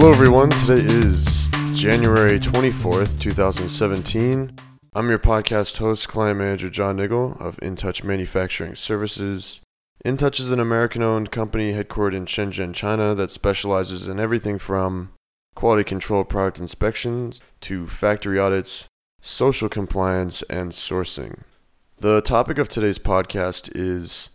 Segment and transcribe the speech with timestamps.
[0.00, 0.48] Hello, everyone.
[0.50, 4.56] Today is January 24th, 2017.
[4.94, 9.60] I'm your podcast host, client manager John Niggle of InTouch Manufacturing Services.
[10.04, 15.10] InTouch is an American owned company headquartered in Shenzhen, China that specializes in everything from
[15.56, 18.86] quality control product inspections to factory audits,
[19.20, 21.40] social compliance, and sourcing.
[21.96, 24.28] The topic of today's podcast is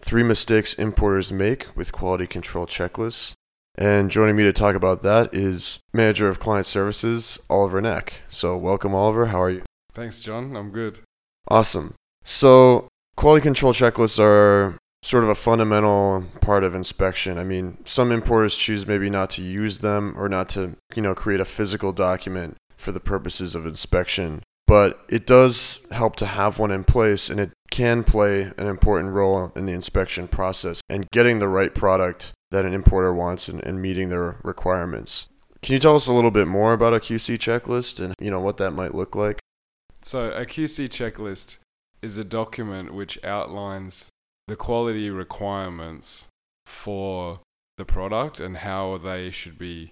[0.00, 3.36] three mistakes importers make with quality control checklists.
[3.80, 8.12] And joining me to talk about that is Manager of Client Services, Oliver Neck.
[8.28, 9.26] So, welcome, Oliver.
[9.26, 9.62] How are you?
[9.92, 10.56] Thanks, John.
[10.56, 10.98] I'm good.
[11.46, 11.94] Awesome.
[12.24, 17.38] So, quality control checklists are sort of a fundamental part of inspection.
[17.38, 21.14] I mean, some importers choose maybe not to use them or not to, you know,
[21.14, 24.42] create a physical document for the purposes of inspection.
[24.66, 29.14] But it does help to have one in place and it can play an important
[29.14, 33.62] role in the inspection process and getting the right product that an importer wants and,
[33.64, 35.28] and meeting their requirements.
[35.62, 38.40] Can you tell us a little bit more about a QC checklist and you know
[38.40, 39.40] what that might look like?
[40.02, 41.56] So, a QC checklist
[42.00, 44.08] is a document which outlines
[44.46, 46.28] the quality requirements
[46.64, 47.40] for
[47.76, 49.90] the product and how they should be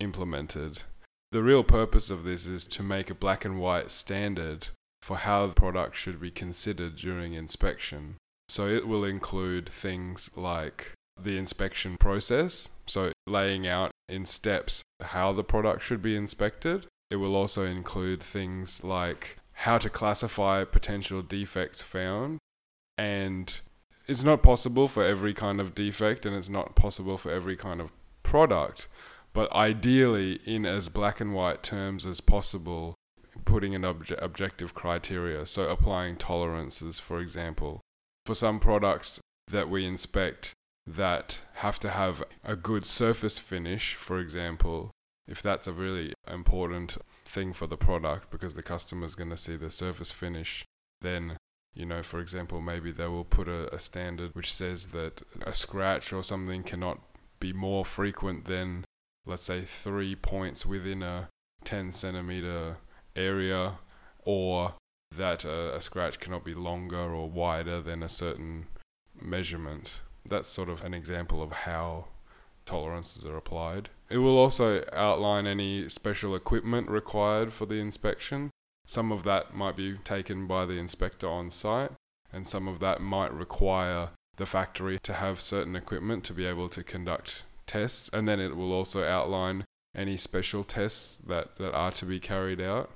[0.00, 0.82] implemented.
[1.30, 4.68] The real purpose of this is to make a black and white standard
[5.02, 8.16] for how the product should be considered during inspection.
[8.48, 15.32] So, it will include things like the inspection process, so laying out in steps how
[15.32, 16.86] the product should be inspected.
[17.10, 22.38] It will also include things like how to classify potential defects found.
[22.96, 23.58] And
[24.06, 27.80] it's not possible for every kind of defect and it's not possible for every kind
[27.80, 28.88] of product,
[29.32, 32.94] but ideally, in as black and white terms as possible,
[33.44, 35.46] putting an obje- objective criteria.
[35.46, 37.80] So, applying tolerances, for example.
[38.26, 40.52] For some products that we inspect,
[40.86, 44.90] that have to have a good surface finish, for example,
[45.26, 49.36] if that's a really important thing for the product because the customer is going to
[49.36, 50.64] see the surface finish,
[51.00, 51.36] then,
[51.74, 55.52] you know, for example, maybe they will put a, a standard which says that a
[55.52, 57.00] scratch or something cannot
[57.38, 58.84] be more frequent than,
[59.24, 61.28] let's say, three points within a
[61.64, 62.78] 10 centimeter
[63.14, 63.78] area,
[64.24, 64.74] or
[65.16, 68.66] that a, a scratch cannot be longer or wider than a certain
[69.20, 72.06] measurement that's sort of an example of how
[72.64, 73.90] tolerances are applied.
[74.08, 78.50] It will also outline any special equipment required for the inspection.
[78.86, 81.92] Some of that might be taken by the inspector on site,
[82.32, 86.68] and some of that might require the factory to have certain equipment to be able
[86.70, 88.10] to conduct tests.
[88.12, 92.60] And then it will also outline any special tests that, that are to be carried
[92.60, 92.90] out.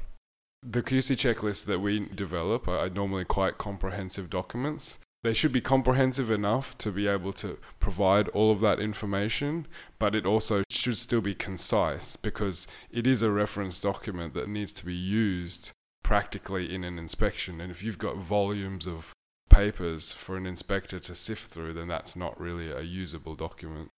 [0.63, 6.31] The QC checklists that we develop are normally quite comprehensive documents they should be comprehensive
[6.31, 9.67] enough to be able to provide all of that information,
[9.99, 14.73] but it also should still be concise because it is a reference document that needs
[14.73, 15.73] to be used
[16.05, 17.61] practically in an inspection.
[17.61, 19.13] And if you've got volumes of
[19.51, 23.89] papers for an inspector to sift through, then that's not really a usable document.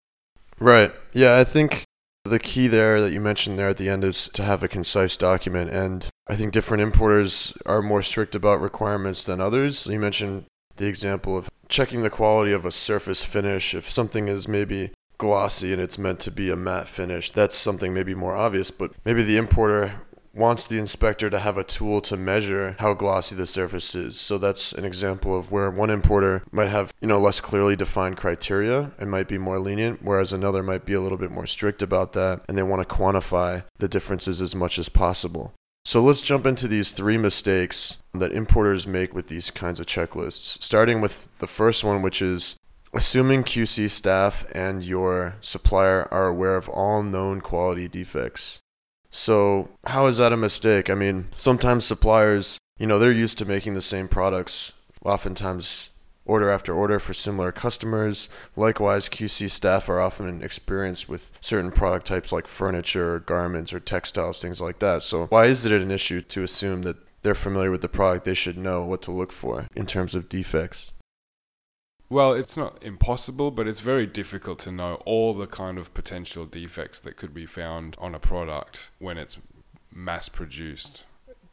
[0.59, 0.93] Right.
[1.13, 1.85] Yeah, I think
[2.25, 5.19] the key there that you mentioned there at the end is to have a concise
[5.19, 5.71] document.
[5.73, 9.87] And I think different importers are more strict about requirements than others.
[9.87, 10.47] You mentioned
[10.79, 13.75] the example of checking the quality of a surface finish.
[13.75, 17.93] If something is maybe glossy and it's meant to be a matte finish, that's something
[17.93, 20.01] maybe more obvious, but maybe the importer
[20.35, 24.19] wants the inspector to have a tool to measure how glossy the surface is.
[24.19, 28.17] So that's an example of where one importer might have, you know, less clearly defined
[28.17, 31.83] criteria and might be more lenient, whereas another might be a little bit more strict
[31.83, 35.53] about that and they want to quantify the differences as much as possible.
[35.85, 40.63] So let's jump into these three mistakes that importers make with these kinds of checklists,
[40.63, 42.57] starting with the first one, which is
[42.93, 48.61] assuming QC staff and your supplier are aware of all known quality defects.
[49.11, 50.91] So, how is that a mistake?
[50.91, 54.73] I mean, sometimes suppliers, you know, they're used to making the same products,
[55.05, 55.91] oftentimes
[56.29, 58.29] order after order for similar customers.
[58.55, 63.81] Likewise, QC staff are often experienced with certain product types like furniture, or garments, or
[63.81, 65.03] textiles, things like that.
[65.03, 68.35] So, why is it an issue to assume that they're familiar with the product, they
[68.35, 70.93] should know what to look for in terms of defects?
[72.11, 76.47] Well, it's not impossible, but it's very difficult to know all the kind of potential
[76.47, 79.37] defects that could be found on a product when it's
[79.93, 81.05] mass produced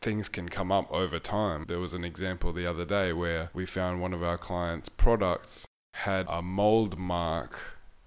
[0.06, 1.66] things can come up over time.
[1.68, 5.66] There was an example the other day where we found one of our clients' products
[5.96, 7.57] had a mold mark,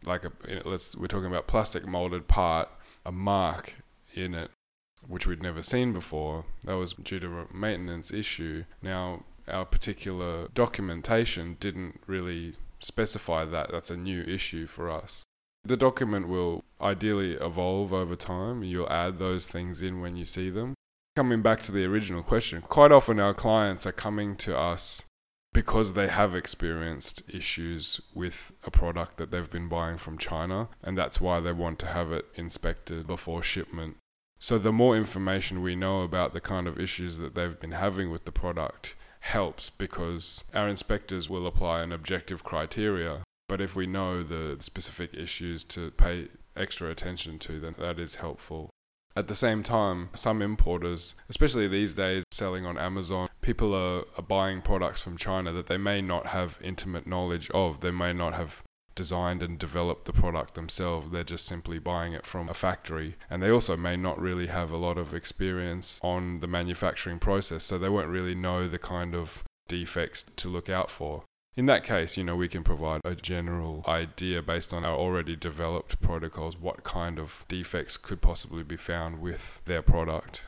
[0.05, 0.31] like a
[0.65, 2.69] let's we're talking about plastic molded part,
[3.05, 3.75] a mark
[4.15, 4.53] in it,
[5.09, 6.45] which we'd never seen before.
[6.62, 8.65] That was due to a maintenance issue.
[8.81, 13.73] Now our particular documentation didn't really specify that.
[13.73, 15.25] That's a new issue for us.
[15.65, 18.62] The document will ideally evolve over time.
[18.62, 20.75] You'll add those things in when you see them.
[21.19, 25.05] Coming back to the original question, quite often our clients are coming to us
[25.53, 30.97] because they have experienced issues with a product that they've been buying from China, and
[30.97, 33.97] that's why they want to have it inspected before shipment.
[34.38, 38.12] So, the more information we know about the kind of issues that they've been having
[38.12, 43.25] with the product helps because our inspectors will apply an objective criteria.
[43.49, 48.14] But if we know the specific issues to pay extra attention to, then that is
[48.14, 48.71] helpful.
[49.19, 54.23] At the same time, some importers, especially these days selling on Amazon, people are, are
[54.23, 57.81] buying products from China that they may not have intimate knowledge of.
[57.81, 58.62] They may not have
[58.94, 61.11] designed and developed the product themselves.
[61.11, 63.17] They're just simply buying it from a factory.
[63.29, 67.64] And they also may not really have a lot of experience on the manufacturing process,
[67.64, 71.25] so they won't really know the kind of defects to look out for.
[71.58, 75.34] In that case, you know, we can provide a general idea based on our already
[75.34, 80.43] developed protocols what kind of defects could possibly be found with their product.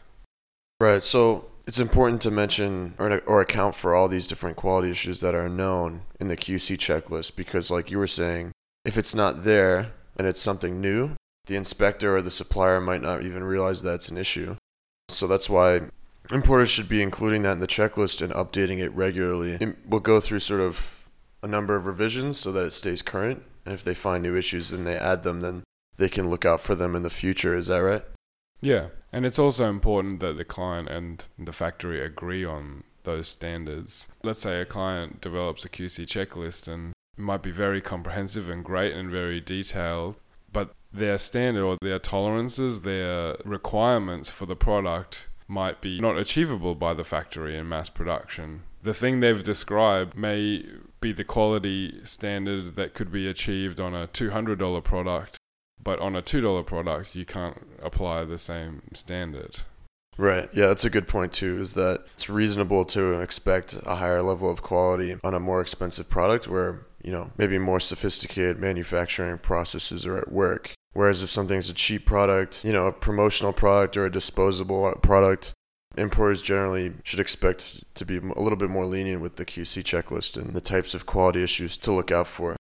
[0.79, 1.03] Right.
[1.03, 5.35] So it's important to mention or, or account for all these different quality issues that
[5.35, 8.53] are known in the QC checklist because, like you were saying,
[8.85, 11.17] if it's not there and it's something new,
[11.47, 14.55] the inspector or the supplier might not even realize that's an issue.
[15.09, 15.81] So that's why
[16.31, 19.75] importers should be including that in the checklist and updating it regularly.
[19.85, 21.00] We'll go through sort of
[21.43, 23.43] a number of revisions so that it stays current.
[23.65, 25.65] And if they find new issues and they add them, then
[25.97, 27.55] they can look out for them in the future.
[27.55, 28.05] Is that right?
[28.61, 28.89] Yeah.
[29.13, 34.09] And it's also important that the client and the factory agree on those standards.
[34.23, 38.65] Let's say a client develops a QC checklist and it might be very comprehensive and
[38.65, 40.17] great and very detailed,
[40.53, 46.75] but their standard or their tolerances, their requirements for the product might be not achievable
[46.75, 48.63] by the factory in mass production.
[48.83, 50.65] The thing they've described may
[51.01, 55.37] be the quality standard that could be achieved on a $200 product,
[55.83, 59.61] but on a $2 product, you can't apply the same standard.
[60.19, 60.51] Right.
[60.53, 61.61] Yeah, that's a good point too.
[61.61, 66.11] Is that it's reasonable to expect a higher level of quality on a more expensive
[66.11, 70.75] product where, you know, maybe more sophisticated manufacturing processes are at work.
[70.93, 75.55] Whereas if something's a cheap product, you know, a promotional product or a disposable product,
[76.01, 80.41] Importers generally should expect to be a little bit more lenient with the QC checklist
[80.41, 82.57] and the types of quality issues to look out for.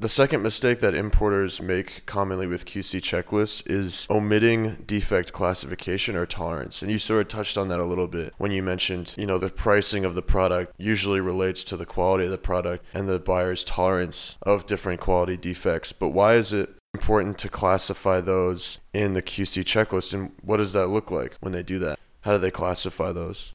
[0.00, 6.26] The second mistake that importers make commonly with QC checklists is omitting defect classification or
[6.26, 6.82] tolerance.
[6.82, 9.38] And you sort of touched on that a little bit when you mentioned, you know,
[9.38, 13.20] the pricing of the product usually relates to the quality of the product and the
[13.20, 15.92] buyer's tolerance of different quality defects.
[15.92, 20.72] But why is it important to classify those in the QC checklist and what does
[20.72, 21.98] that look like when they do that?
[22.26, 23.52] How do they classify those?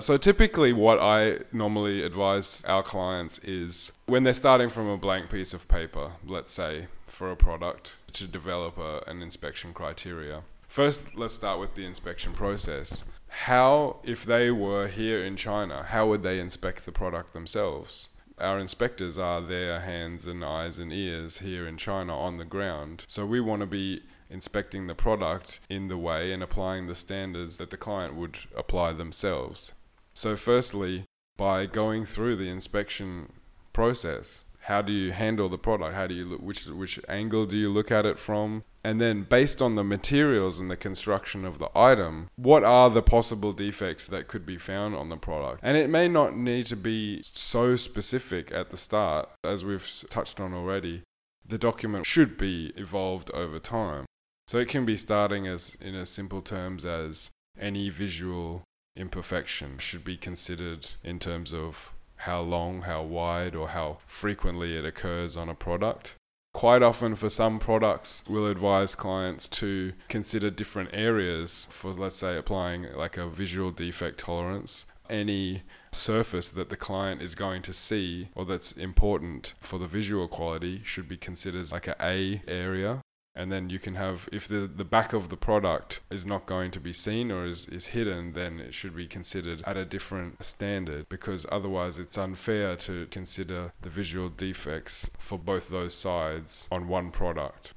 [0.00, 5.30] So typically what I normally advise our clients is when they're starting from a blank
[5.30, 10.42] piece of paper, let's say for a product to develop a, an inspection criteria.
[10.68, 13.02] First, let's start with the inspection process.
[13.28, 18.10] How if they were here in China, how would they inspect the product themselves?
[18.36, 23.04] Our inspectors are their hands and eyes and ears here in China on the ground.
[23.06, 27.56] So we want to be inspecting the product in the way and applying the standards
[27.58, 29.74] that the client would apply themselves.
[30.14, 31.04] So, firstly,
[31.36, 33.32] by going through the inspection
[33.72, 35.94] process, how do you handle the product?
[35.94, 36.42] How do you look?
[36.42, 38.64] Which which angle do you look at it from?
[38.82, 43.02] And then, based on the materials and the construction of the item, what are the
[43.02, 45.60] possible defects that could be found on the product?
[45.62, 50.40] And it may not need to be so specific at the start, as we've touched
[50.40, 51.02] on already.
[51.48, 54.05] The document should be evolved over time.
[54.48, 58.62] So it can be starting as in as simple terms as any visual
[58.94, 64.84] imperfection should be considered in terms of how long, how wide, or how frequently it
[64.84, 66.14] occurs on a product.
[66.54, 72.36] Quite often, for some products, we'll advise clients to consider different areas for, let's say,
[72.38, 74.86] applying like a visual defect tolerance.
[75.10, 80.28] Any surface that the client is going to see or that's important for the visual
[80.28, 83.02] quality should be considered like a A area
[83.36, 86.70] and then you can have if the the back of the product is not going
[86.70, 90.42] to be seen or is, is hidden then it should be considered at a different
[90.44, 96.88] standard because otherwise it's unfair to consider the visual defects for both those sides on
[96.88, 97.72] one product.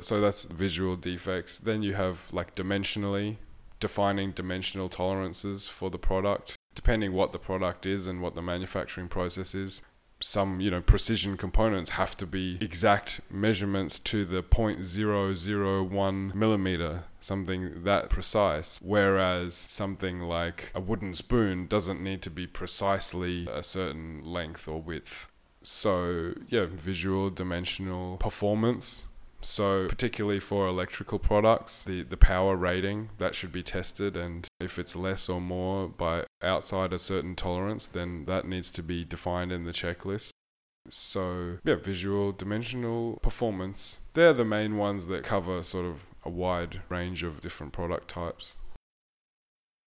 [0.00, 1.58] So that's visual defects.
[1.58, 3.36] Then you have like dimensionally
[3.78, 9.08] defining dimensional tolerances for the product depending what the product is and what the manufacturing
[9.08, 9.82] process is
[10.22, 17.84] some you know precision components have to be exact measurements to the 0.001 millimeter something
[17.84, 24.22] that precise whereas something like a wooden spoon doesn't need to be precisely a certain
[24.24, 25.28] length or width.
[25.62, 29.08] So yeah visual dimensional performance
[29.44, 34.78] So, particularly for electrical products, the, the power rating that should be tested, and if
[34.78, 39.50] it's less or more by outside a certain tolerance, then that needs to be defined
[39.50, 40.30] in the checklist.
[40.88, 46.82] So, yeah, visual, dimensional, performance, they're the main ones that cover sort of a wide
[46.88, 48.56] range of different product types.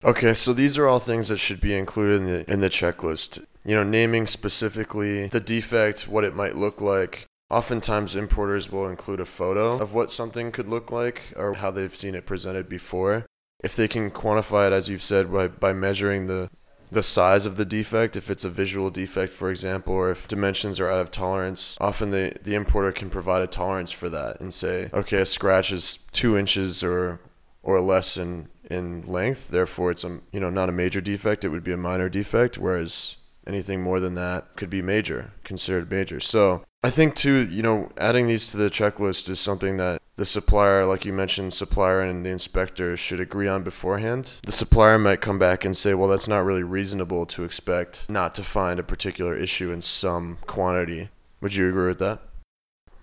[0.04, 3.44] Okay, so these are all things that should be included in the in the checklist.
[3.64, 7.26] You know, naming specifically the defect, what it might look like.
[7.56, 11.96] Oftentimes importers will include a photo of what something could look like or how they've
[11.96, 13.26] seen it presented before.
[13.64, 16.50] If they can quantify it as you've said by by measuring the
[16.92, 20.82] the size of the defect, if it's a visual defect, for example, or if dimensions
[20.82, 24.54] are out of tolerance, often the, the importer can provide a tolerance for that and
[24.54, 27.22] say, okay, a scratch is two inches or
[27.64, 29.48] or less in in length.
[29.48, 31.46] Therefore, it's a you know not a major defect.
[31.46, 32.58] It would be a minor defect.
[32.58, 33.16] Whereas
[33.48, 36.20] anything more than that could be major, considered major.
[36.20, 40.26] So I think too, you know, adding these to the checklist is something that the
[40.26, 44.40] supplier, like you mentioned, supplier and the inspector should agree on beforehand.
[44.44, 48.34] The supplier might come back and say, well, that's not really reasonable to expect not
[48.36, 51.10] to find a particular issue in some quantity.
[51.42, 52.22] Would you agree with that?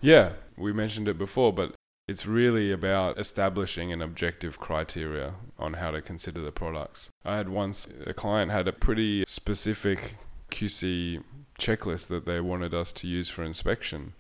[0.00, 1.74] Yeah, we mentioned it before, but
[2.08, 7.10] it's really about establishing an objective criteria on how to consider the products.
[7.24, 10.16] I had once a client had a pretty specific
[10.52, 11.22] QC
[11.58, 14.14] checklist that they wanted us to use for inspection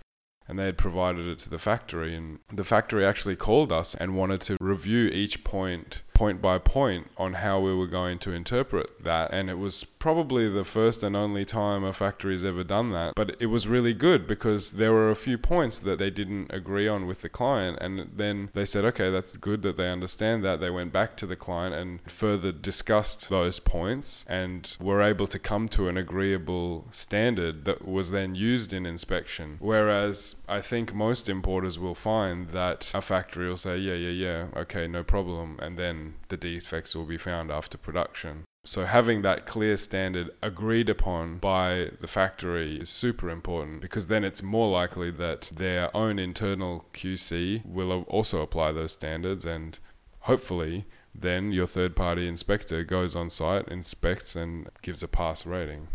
[0.48, 4.16] and they had provided it to the factory and the factory actually called us and
[4.16, 9.02] wanted to review each point point by point on how we were going to interpret
[9.02, 13.14] that and it was probably the first and only time a factory's ever done that.
[13.14, 16.88] But it was really good because there were a few points that they didn't agree
[16.88, 20.60] on with the client and then they said okay that's good that they understand that.
[20.60, 25.38] They went back to the client and further discussed those points and were able to
[25.38, 29.56] come to an agreeable standard that was then used in inspection.
[29.60, 34.46] Whereas I think most importers will find that a factory will say, yeah, yeah, yeah,
[34.56, 38.44] okay, no problem, and then the defects will be found after production.
[38.64, 44.22] So having that clear standard agreed upon by the factory is super important because then
[44.22, 49.80] it's more likely that their own internal QC will also apply those standards and
[50.20, 55.88] hopefully then your third party inspector goes on site, inspects and gives a pass rating.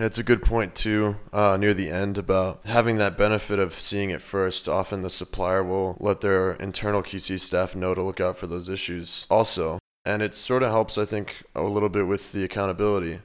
[0.00, 4.10] It's a good point too, uh, near the end about having that benefit of seeing
[4.10, 4.68] it first.
[4.68, 8.68] Often the supplier will let their internal QC staff know to look out for those
[8.68, 9.80] issues also.
[10.04, 13.18] And it sort of helps, I think, a little bit with the accountability.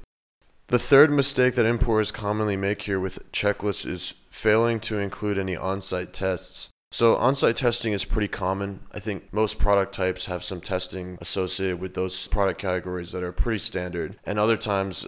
[0.67, 5.55] The third mistake that importers commonly make here with checklists is failing to include any
[5.55, 6.71] on site tests.
[6.91, 8.79] So, on site testing is pretty common.
[8.91, 13.31] I think most product types have some testing associated with those product categories that are
[13.31, 14.17] pretty standard.
[14.25, 15.07] And other times,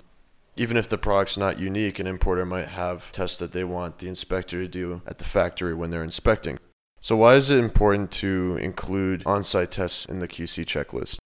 [0.57, 4.07] even if the product's not unique, an importer might have tests that they want the
[4.07, 6.57] inspector to do at the factory when they're inspecting.
[7.01, 11.17] So, why is it important to include on site tests in the QC checklist?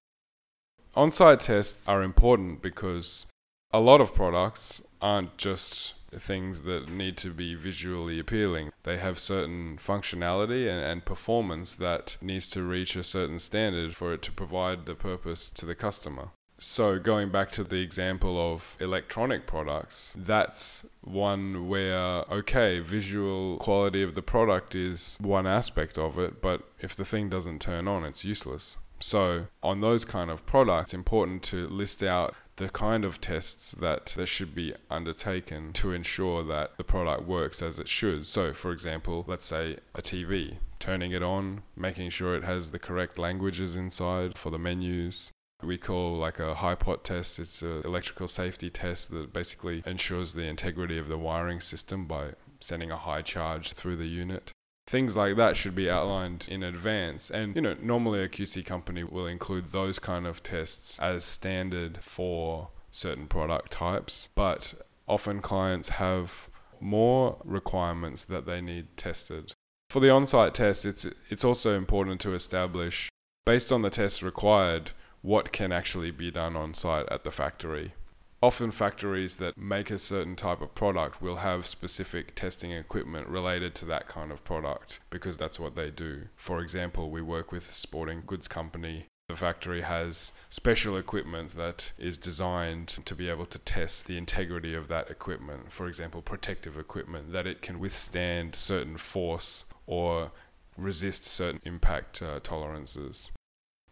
[0.95, 3.27] On site tests are important because
[3.71, 8.71] a lot of products aren't just things that need to be visually appealing.
[8.83, 14.13] They have certain functionality and, and, performance that needs to reach a certain standard for
[14.13, 16.29] it to provide the purpose to the customer.
[16.61, 21.97] So, going back to the example of electronic products, that's one where,
[22.29, 27.29] okay, visual quality of the product is one aspect of it, but if the thing
[27.29, 28.77] doesn't turn on, it's useless.
[28.99, 33.71] So, on those kind of products, it's important to list out the kind of tests
[33.71, 38.27] that, that should be undertaken to ensure that the product works as it should.
[38.27, 42.79] So, for example, let's say a TV, turning it on, making sure it has the
[42.79, 47.39] correct languages inside for the menus, we call like a HiPot test.
[47.39, 52.31] It's an electrical safety test that basically ensures the integrity of the wiring system by
[52.59, 54.51] sending a high charge through the unit.
[54.87, 57.29] Things like that should be outlined in advance.
[57.29, 61.99] And, you know, normally a QC company will include those kind of tests as standard
[62.01, 64.29] for certain product types.
[64.33, 64.73] But
[65.07, 66.49] often clients have
[66.79, 69.53] more requirements that they need tested.
[69.89, 73.09] For the on site test, it's, it's also important to establish,
[73.45, 77.93] based on the tests required, what can actually be done on site at the factory.
[78.41, 83.75] Often, factories that make a certain type of product will have specific testing equipment related
[83.75, 86.29] to that kind of product because that's what they do.
[86.37, 89.07] For example, we work with a sporting goods company.
[89.27, 94.73] The factory has special equipment that is designed to be able to test the integrity
[94.73, 95.73] of that equipment.
[95.73, 100.31] For example, protective equipment that it can withstand certain force or
[100.77, 103.33] resist certain impact uh, tolerances.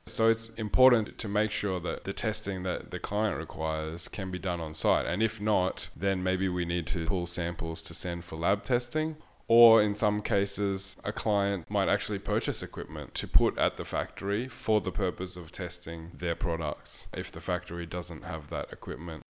[0.10, 4.40] So it's important to make sure that the testing that the client requires can be
[4.40, 5.06] done on site.
[5.06, 9.18] And if not, then maybe we need to pull samples to send for lab testing
[9.48, 14.48] Or in some cases, a client might actually purchase equipment to put at the factory
[14.50, 19.24] for the purpose of testing their products if the factory doesn't have that equipment.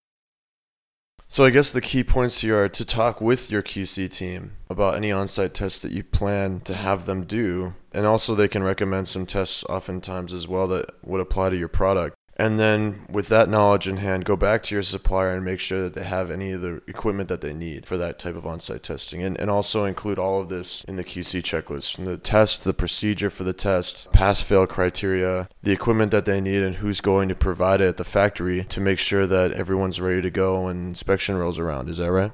[1.37, 4.95] So I guess the key points here are to talk with your QC team about
[4.95, 9.07] any on-site tests that you plan to have them do, and also they can recommend
[9.07, 12.16] some tests oftentimes as well that would apply to your product.
[12.39, 15.81] And then, with that knowledge in hand, go back to your supplier and make sure
[15.81, 18.59] that they have any of the equipment that they need for that type of on
[18.59, 19.23] site testing.
[19.23, 22.75] And, and also include all of this in the QC checklist from the test, the
[22.75, 27.27] procedure for the test, pass fail criteria, the equipment that they need, and who's going
[27.29, 30.89] to provide it at the factory to make sure that everyone's ready to go when
[30.89, 31.89] inspection rolls around.
[31.89, 32.31] Is that right?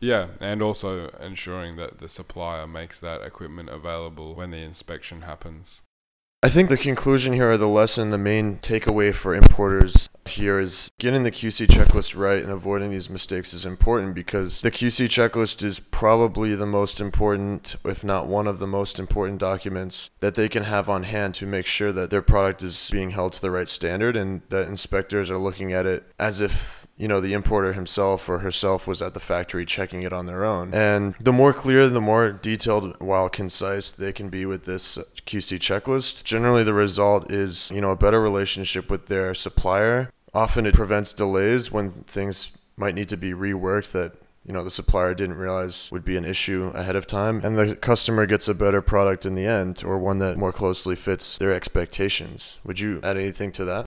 [0.00, 5.82] Yeah, and also ensuring that the supplier makes that equipment available when the inspection happens.
[6.44, 10.90] I think the conclusion here, or the lesson, the main takeaway for importers here is
[10.98, 15.62] getting the QC checklist right and avoiding these mistakes is important because the QC checklist
[15.62, 20.48] is probably the most important, if not one of the most important documents that they
[20.48, 23.50] can have on hand to make sure that their product is being held to the
[23.52, 27.72] right standard and that inspectors are looking at it as if you know, the importer
[27.72, 30.72] himself or herself was at the factory checking it on their own.
[30.74, 35.58] And the more clear, the more detailed, while concise, they can be with this QC
[35.58, 40.10] checklist, generally the result is, you know, a better relationship with their supplier.
[40.34, 44.12] Often it prevents delays when things might need to be reworked that
[44.44, 47.76] you know the supplier didn't realize would be an issue ahead of time and the
[47.76, 51.52] customer gets a better product in the end or one that more closely fits their
[51.52, 53.86] expectations would you add anything to that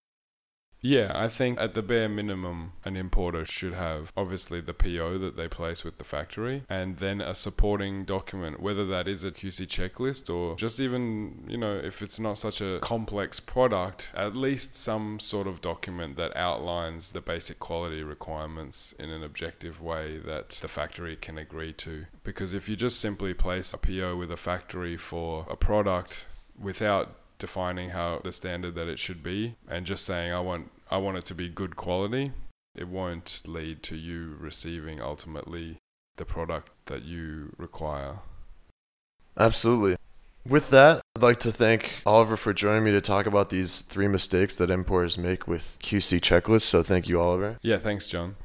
[0.85, 5.35] yeah, I think at the bare minimum, an importer should have obviously the PO that
[5.35, 9.65] they place with the factory and then a supporting document, whether that is a QC
[9.65, 14.75] checklist or just even, you know, if it's not such a complex product, at least
[14.75, 20.49] some sort of document that outlines the basic quality requirements in an objective way that
[20.61, 22.05] the factory can agree to.
[22.23, 26.27] Because if you just simply place a PO with a factory for a product
[26.59, 30.97] without defining how the standard that it should be and just saying I want I
[30.97, 32.31] want it to be good quality,
[32.75, 35.77] it won't lead to you receiving ultimately
[36.17, 38.19] the product that you require.
[39.37, 39.97] Absolutely.
[40.47, 44.07] With that, I'd like to thank Oliver for joining me to talk about these three
[44.07, 46.61] mistakes that importers make with QC checklists.
[46.63, 47.57] So thank you, Oliver.
[47.63, 48.35] Yeah, thanks, John.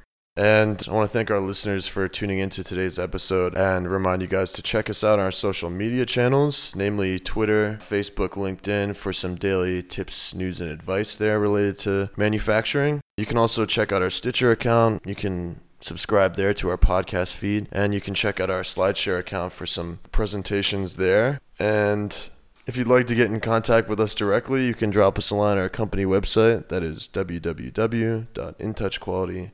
[0.41, 4.29] And I want to thank our listeners for tuning into today's episode and remind you
[4.29, 9.13] guys to check us out on our social media channels, namely Twitter, Facebook, LinkedIn, for
[9.13, 13.03] some daily tips, news, and advice there related to manufacturing.
[13.19, 15.03] You can also check out our Stitcher account.
[15.05, 19.19] You can subscribe there to our podcast feed, and you can check out our SlideShare
[19.19, 21.43] account for some presentations there.
[21.59, 22.31] And
[22.67, 25.35] if you'd like to get in contact with us directly, you can drop us a
[25.35, 26.71] line at our company website.
[26.71, 29.51] That is www.intouchquality.com.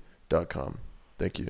[1.18, 1.44] Thank you.